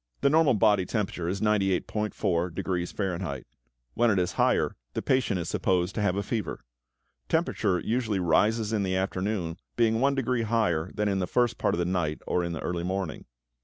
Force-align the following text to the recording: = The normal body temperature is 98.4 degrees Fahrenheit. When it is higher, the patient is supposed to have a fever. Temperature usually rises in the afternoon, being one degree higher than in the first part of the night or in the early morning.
= 0.13 0.21
The 0.21 0.31
normal 0.31 0.55
body 0.55 0.83
temperature 0.87 1.29
is 1.29 1.41
98.4 1.41 2.55
degrees 2.55 2.91
Fahrenheit. 2.91 3.45
When 3.93 4.09
it 4.09 4.17
is 4.17 4.31
higher, 4.31 4.75
the 4.95 5.03
patient 5.03 5.39
is 5.39 5.47
supposed 5.47 5.93
to 5.93 6.01
have 6.01 6.15
a 6.15 6.23
fever. 6.23 6.59
Temperature 7.29 7.79
usually 7.79 8.17
rises 8.17 8.73
in 8.73 8.81
the 8.81 8.95
afternoon, 8.95 9.57
being 9.75 9.99
one 9.99 10.15
degree 10.15 10.41
higher 10.41 10.89
than 10.95 11.07
in 11.07 11.19
the 11.19 11.27
first 11.27 11.59
part 11.59 11.75
of 11.75 11.77
the 11.77 11.85
night 11.85 12.19
or 12.25 12.43
in 12.43 12.51
the 12.53 12.61
early 12.61 12.83
morning. 12.83 13.25